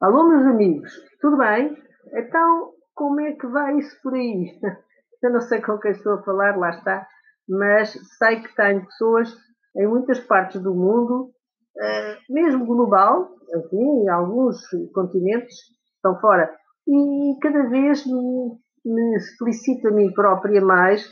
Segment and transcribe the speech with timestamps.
[0.00, 1.76] Alô, meus amigos, tudo bem?
[2.14, 4.58] Então, como é que vai isso por aí?
[5.22, 7.06] Eu não sei com quem estou a falar, lá está,
[7.46, 9.30] mas sei que tenho pessoas
[9.76, 11.30] em muitas partes do mundo,
[11.78, 14.56] eh, mesmo global, enfim, alguns
[14.94, 15.54] continentes
[15.96, 16.50] estão fora,
[16.88, 21.06] e cada vez me, me felicito a mim própria mais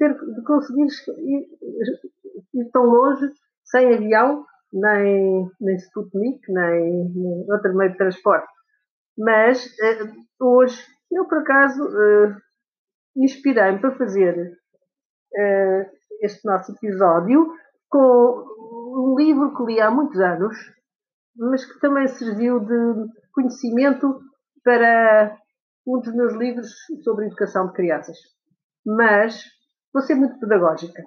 [0.00, 0.88] ter, de conseguir
[1.18, 1.46] ir,
[2.54, 3.30] ir tão longe
[3.64, 8.48] sem avião, nem, nem Sputnik, nem, nem outro meio de transporte.
[9.18, 12.36] Mas eh, hoje, eu por acaso eh,
[13.16, 14.52] inspirei-me para fazer
[15.36, 15.90] eh,
[16.22, 17.52] este nosso episódio
[17.88, 18.52] com
[18.94, 20.56] um livro que li há muitos anos,
[21.36, 24.20] mas que também serviu de conhecimento
[24.64, 25.36] para
[25.86, 26.70] um dos meus livros
[27.02, 28.16] sobre educação de crianças.
[28.86, 29.44] Mas
[29.92, 31.02] vou ser muito pedagógica.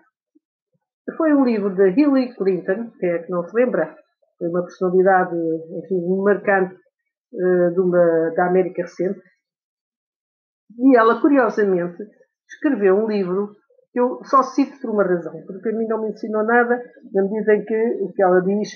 [1.18, 3.96] Foi um livro de Hillary Clinton, que é que não se lembra,
[4.40, 9.22] foi uma personalidade enfim, marcante uh, de uma, da América recente.
[10.78, 12.04] E ela, curiosamente,
[12.50, 13.56] escreveu um livro
[13.94, 16.82] que eu só cito por uma razão, porque a mim não me ensinou nada,
[17.14, 18.70] na medida em que o que ela diz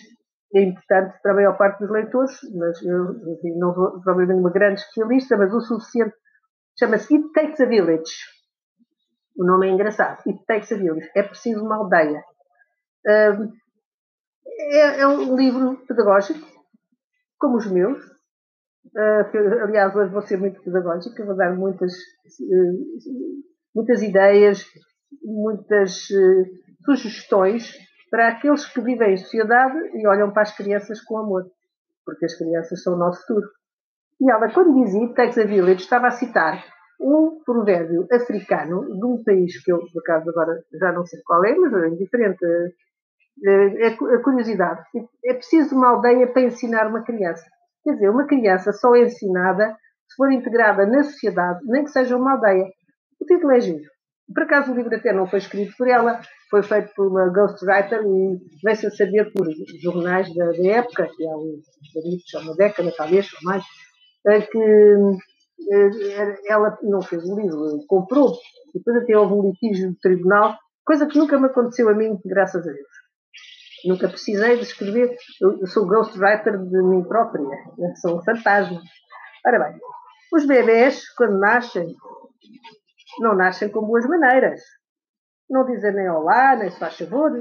[0.55, 4.51] é importante para a maior parte dos leitores, mas eu enfim, não sou provavelmente uma
[4.51, 6.15] grande especialista, mas o suficiente.
[6.77, 8.38] Chama-se It Takes a Village
[9.39, 10.21] o nome é engraçado.
[10.27, 10.33] E
[10.77, 11.09] Village.
[11.15, 12.21] É preciso uma aldeia.
[14.73, 16.45] é, é, um livro pedagógico,
[17.39, 18.03] como os meus.
[18.95, 24.65] Uh, aliás, hoje vou ser muito pedagógica, vou dar muitas, uh, muitas ideias,
[25.23, 26.45] muitas uh,
[26.83, 27.77] sugestões
[28.09, 31.45] para aqueles que vivem em sociedade e olham para as crianças com amor,
[32.03, 33.47] porque as crianças são o nosso futuro.
[34.19, 35.07] E ela, quando dizia
[35.39, 36.61] a Village, estava a citar
[36.99, 41.43] um provérbio africano de um país que eu, por acaso, agora já não sei qual
[41.45, 42.45] é, mas é indiferente.
[43.41, 44.81] É, é curiosidade.
[45.23, 47.45] É preciso uma aldeia para ensinar uma criança.
[47.83, 49.77] Quer dizer, uma criança só é ensinada
[50.09, 52.65] se for integrada na sociedade, nem que seja uma aldeia.
[53.21, 53.89] O título é giro.
[54.33, 56.19] Por acaso o livro até não foi escrito por ela,
[56.49, 59.47] foi feito por uma ghostwriter e veio-se a saber por
[59.81, 63.63] jornais da, da época, que há uns, uma década talvez, ou mais,
[64.51, 65.17] que eh,
[66.47, 68.33] ela não fez o livro, comprou,
[68.73, 72.67] depois até houve um litígio do tribunal, coisa que nunca me aconteceu a mim, graças
[72.67, 72.87] a Deus.
[73.85, 77.93] Nunca precisei de escrever, eu sou ghostwriter de mim própria, né?
[78.01, 78.81] sou um fantasma.
[79.45, 79.79] Ora bem,
[80.33, 81.95] os bebés, quando nascem,
[83.19, 84.61] não nascem com boas maneiras.
[85.49, 87.31] Não dizem nem olá, nem se faz favor.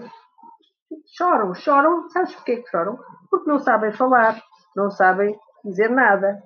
[1.17, 2.99] Choram, choram, sabes porquê que choram?
[3.31, 4.41] Porque não sabem falar,
[4.75, 6.43] não sabem dizer nada.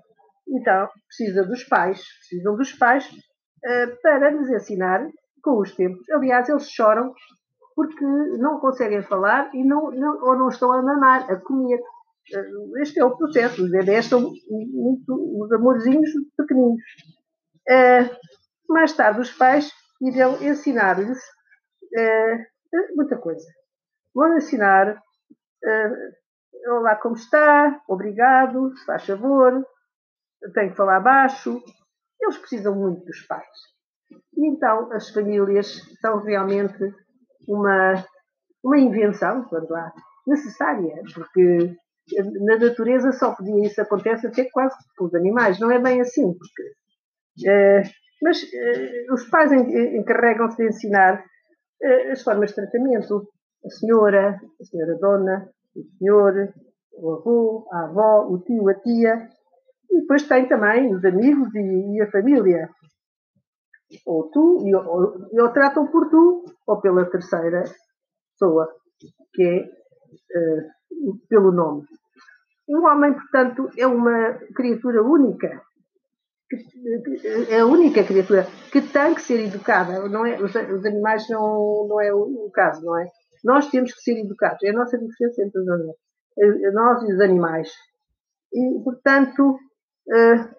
[0.48, 5.06] Então, precisa dos pais, precisam dos pais uh, para nos ensinar
[5.42, 6.08] com os tempos.
[6.10, 7.12] Aliás, eles choram
[7.74, 8.04] porque
[8.38, 11.80] não conseguem falar e não, não, ou não estão a mamar, a comer.
[12.34, 13.64] Uh, este é o processo.
[13.64, 16.82] Os bebés são muito os amorzinhos pequeninos.
[17.68, 18.16] Uh,
[18.68, 19.70] mais tarde, os pais
[20.00, 21.18] irão ensinar-lhes
[22.96, 23.46] muita coisa.
[24.14, 24.98] Vão ensinar
[26.64, 27.82] Olá, como está?
[27.88, 29.66] Obrigado, se faz favor,
[30.54, 31.62] tem que falar baixo.
[32.20, 33.46] Eles precisam muito dos pais.
[34.36, 36.94] E então as famílias são realmente
[37.48, 38.04] uma,
[38.64, 39.92] uma invenção, quando lá,
[40.26, 41.76] necessária, porque
[42.40, 45.58] na natureza só podia isso acontecer até quase com os animais.
[45.58, 46.62] Não é bem assim, porque.
[47.48, 47.82] Uh,
[48.22, 53.28] mas uh, os pais encarregam-se de ensinar uh, as formas de tratamento.
[53.64, 56.52] A senhora, a senhora dona, o senhor,
[56.94, 59.28] o avô, a avó, o tio, a tia,
[59.92, 62.70] e depois tem também os amigos e, e a família.
[64.06, 67.64] Ou tu, e, ou, ou tratam por tu, ou pela terceira
[68.32, 68.68] pessoa,
[69.34, 71.84] que é uh, pelo nome.
[72.68, 75.60] Um homem, portanto, é uma criatura única.
[77.48, 80.08] É a única criatura que tem que ser educada.
[80.08, 83.08] Não é, os, os animais não, não é o, o, caso, não é?
[83.44, 84.62] Nós temos que ser educados.
[84.62, 85.96] É a nossa diferença entre os animais.
[86.72, 87.68] Nós e os animais.
[88.52, 89.58] E, portanto,
[90.08, 90.54] uh,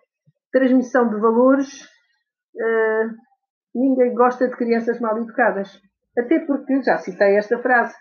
[0.52, 3.10] transmissão de valores, uh,
[3.76, 5.82] ninguém gosta de crianças mal educadas.
[6.18, 7.96] Até porque, já citei esta frase,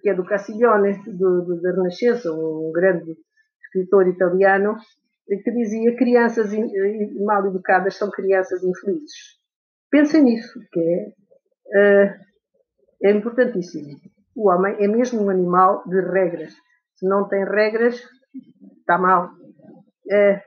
[0.00, 3.16] que é do Castiglione, do, da Renascença, um grande
[3.64, 4.76] escritor italiano,
[5.26, 6.52] que dizia crianças
[7.24, 9.40] mal educadas são crianças infelizes.
[9.90, 12.14] Pensem nisso, que é, uh,
[13.04, 13.98] é importantíssimo.
[14.34, 16.52] O homem é mesmo um animal de regras.
[16.96, 18.02] Se não tem regras,
[18.80, 19.26] está mal.
[19.26, 20.42] Uh, eh,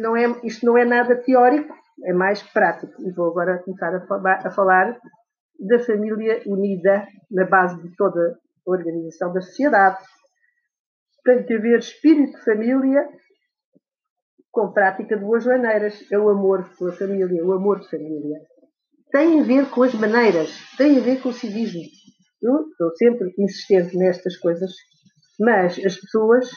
[0.00, 1.74] não é, isto não é nada teórico,
[2.04, 2.92] é mais prático.
[3.02, 4.98] E vou agora começar a falar, a falar
[5.58, 9.98] da família unida na base de toda a organização da sociedade.
[11.24, 13.06] Tem que haver espírito de família
[14.50, 16.02] com prática de boas maneiras.
[16.10, 18.40] É o amor pela família, o amor de família.
[19.12, 21.82] Tem a ver com as maneiras, tem a ver com o civismo.
[22.42, 24.70] Eu estou sempre insistente nestas coisas,
[25.38, 26.50] mas as pessoas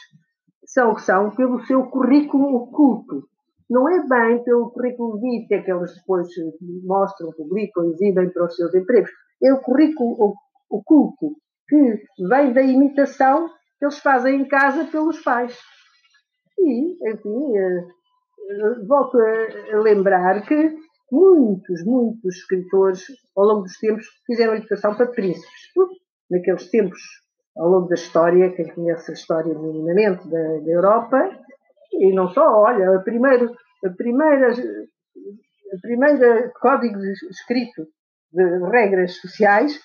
[0.73, 3.27] são que são pelo seu currículo oculto.
[3.69, 6.27] Não é bem pelo currículo vitae que elas depois
[6.83, 9.11] mostram, publicam, exibem para os seus empregos.
[9.41, 10.35] É o currículo
[10.69, 11.35] oculto
[11.67, 13.47] que vem da imitação
[13.79, 15.57] que eles fazem em casa pelos pais.
[16.59, 17.87] E, enfim, eh,
[18.49, 20.75] eh, volto a lembrar que
[21.11, 23.03] muitos, muitos escritores,
[23.35, 25.71] ao longo dos tempos, fizeram educação para príncipes.
[26.29, 26.99] Naqueles tempos,
[27.57, 31.29] ao longo da história, quem conhece a história minimamente da, da Europa,
[31.91, 33.45] e não só, olha, a primeira,
[33.85, 37.87] a primeira, a primeira código escrito
[38.31, 39.79] de regras sociais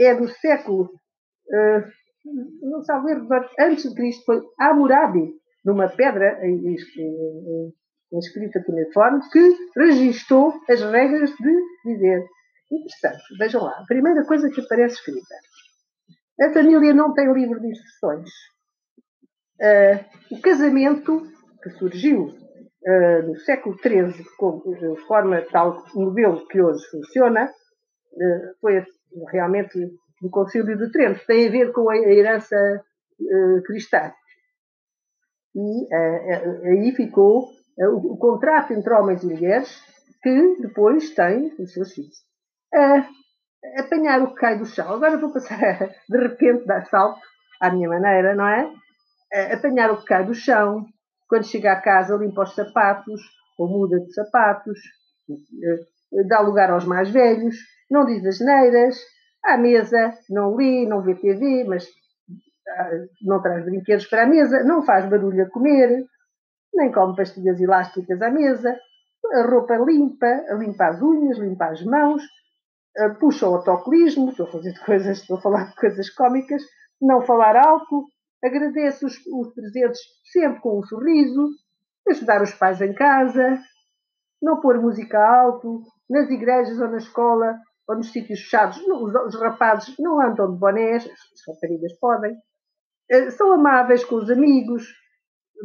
[0.00, 2.02] é do século, uh,
[2.62, 3.12] não sabe
[3.58, 6.38] antes de Cristo, foi Hammurabi, numa pedra
[8.18, 12.26] escrita cuneiforme, que registou as regras de viver.
[12.70, 15.34] Interessante, vejam lá, a primeira coisa que aparece escrita.
[16.42, 18.28] A família não tem livro de instruções.
[19.60, 21.22] Uh, o casamento,
[21.62, 28.84] que surgiu uh, no século XIII, de forma tal modelo que hoje funciona, uh, foi
[29.30, 29.78] realmente
[30.20, 31.24] do Concílio de Trento.
[31.28, 32.56] Tem a ver com a herança
[33.66, 34.12] cristã.
[35.54, 37.44] E aí ficou
[37.78, 39.80] o, o, contrato entre homens e mulheres,
[40.20, 42.24] que depois tem os seus filhos.
[43.78, 44.92] Apanhar o que cai do chão.
[44.92, 47.20] Agora vou passar, de repente, dar salto
[47.60, 48.72] à minha maneira, não é?
[49.52, 50.86] apanhar o que cai do chão,
[51.26, 53.22] quando chega a casa limpa os sapatos,
[53.58, 54.78] ou muda de sapatos,
[56.28, 57.56] dá lugar aos mais velhos,
[57.90, 58.98] não diz as neiras,
[59.44, 61.86] à mesa não lê, não vê TV, mas
[62.68, 62.90] ah,
[63.22, 66.04] não traz brinquedos para a mesa, não faz barulho a comer,
[66.74, 68.76] nem come pastilhas elásticas à mesa,
[69.34, 72.22] a roupa limpa, limpa as unhas, limpa as mãos,
[72.98, 76.62] ah, puxa o autocolismo, estou a fazer coisas, estou a falar de coisas cómicas,
[77.00, 78.06] não falar alto,
[78.44, 80.00] agradece os, os presentes
[80.32, 81.48] sempre com um sorriso,
[82.08, 83.58] ajudar os pais em casa,
[84.42, 87.58] não pôr música alto, nas igrejas ou na escola
[87.88, 92.36] ou nos sítios fechados, os, os rapazes não andam de bonés, as raparigas podem,
[93.10, 94.86] eh, são amáveis com os amigos,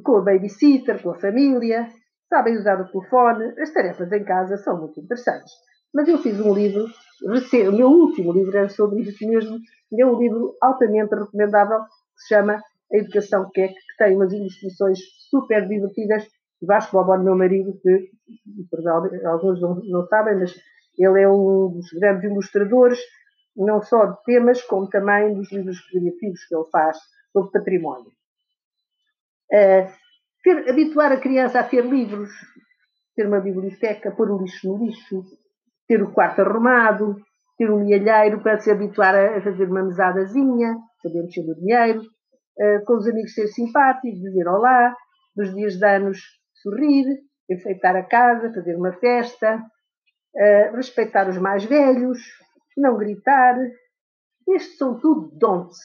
[0.03, 1.87] com a babysitter, com a família,
[2.29, 5.51] sabem usar o telefone, as tarefas em casa são muito interessantes.
[5.93, 6.85] Mas eu fiz um livro,
[7.23, 9.59] o meu último livro era sobre isso mesmo,
[9.97, 12.61] é um livro altamente recomendável, que se chama
[12.91, 14.99] A Educação Queque, que tem umas ilustrações
[15.29, 16.27] super divertidas.
[16.61, 18.09] Vasco Bobó, meu marido, que
[19.25, 20.55] alguns não, não sabem, mas
[20.97, 22.99] ele é um dos grandes ilustradores,
[23.55, 26.97] não só de temas, como também dos livros criativos que ele faz
[27.31, 28.11] sobre património.
[29.51, 29.87] Uh,
[30.43, 32.29] ter, habituar a criança a ter livros,
[33.15, 35.23] ter uma biblioteca, pôr o lixo no lixo,
[35.87, 37.15] ter o quarto arrumado,
[37.57, 42.85] ter um milheiro para se habituar a fazer uma mesadazinha, saber mexer no dinheiro, uh,
[42.85, 44.95] com os amigos ser simpáticos, dizer olá,
[45.35, 46.19] nos dias de anos
[46.61, 47.05] sorrir,
[47.49, 52.19] enfeitar a casa, fazer uma festa, uh, respeitar os mais velhos,
[52.77, 53.55] não gritar.
[54.47, 55.77] Estes são tudo don'ts.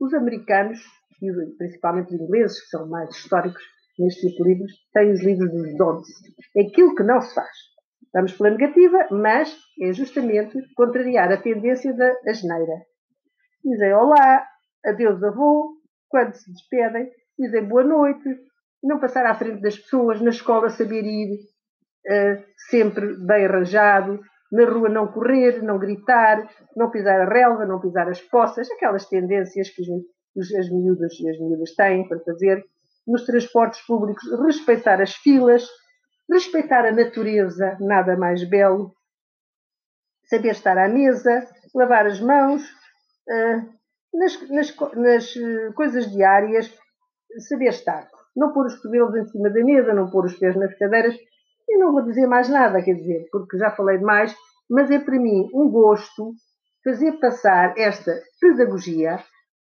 [0.00, 0.78] Os americanos,
[1.22, 3.62] e principalmente os ingleses, que são mais históricos
[3.98, 6.08] neste tipo de livros, têm os livros dos don'ts.
[6.56, 7.75] É aquilo que não se faz.
[8.16, 12.80] Vamos pela negativa, mas é justamente contrariar a tendência da asneira.
[13.62, 14.42] Dizem olá,
[14.86, 15.74] adeus avô,
[16.08, 18.26] quando se despedem, dizem boa noite,
[18.82, 24.18] não passar à frente das pessoas, na escola saber ir uh, sempre bem arranjado,
[24.50, 29.06] na rua não correr, não gritar, não pisar a relva, não pisar as poças, aquelas
[29.06, 29.82] tendências que
[30.34, 32.64] os, as miúdas e as miúdas têm para fazer
[33.06, 35.68] nos transportes públicos, respeitar as filas,
[36.30, 38.94] respeitar a natureza, nada mais belo,
[40.28, 43.76] saber estar à mesa, lavar as mãos, uh,
[44.12, 46.72] nas, nas, nas, eh, coisas diárias,
[47.48, 48.08] saber estar.
[48.34, 51.14] Não pôr os cotovelos em cima da mesa, não pôr os pés nas cadeiras.
[51.68, 54.34] E não vou dizer mais nada, quer dizer, porque já falei demais,
[54.70, 56.32] mas é para mim um gosto
[56.82, 59.18] fazer passar esta pedagogia.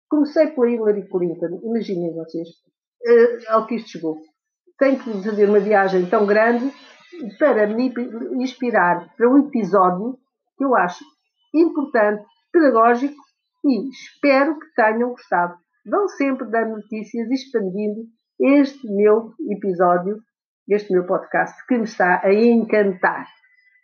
[0.08, 4.18] Comecei pela Hillary Clinton, imaginem vocês, uh, ao que isto chegou
[4.78, 6.72] tenho que fazer uma viagem tão grande
[7.38, 7.92] para me
[8.42, 10.18] inspirar para um episódio
[10.56, 11.04] que eu acho
[11.54, 13.16] importante, pedagógico
[13.64, 15.54] e espero que tenham gostado.
[15.86, 18.02] Vão sempre dar notícias expandindo
[18.40, 20.18] este meu episódio,
[20.68, 23.26] este meu podcast, que me está a encantar.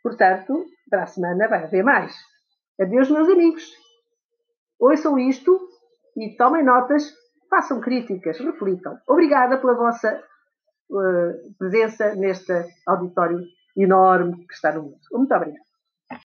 [0.02, 2.14] Portanto, para a semana vai haver mais.
[2.80, 3.64] Adeus, meus amigos.
[4.78, 5.58] Ouçam isto
[6.16, 7.12] e tomem notas,
[7.48, 8.96] façam críticas, reflitam.
[9.08, 10.22] Obrigada pela vossa
[10.90, 12.52] uh, presença neste
[12.86, 13.40] auditório
[13.76, 14.98] enorme que está no mundo.
[15.12, 15.73] Muito obrigada.